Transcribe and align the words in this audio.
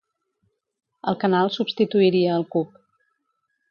El 1.13 1.19
canal 1.25 1.53
substituiria 1.59 2.35
el 2.41 2.51
Cub. 2.57 2.85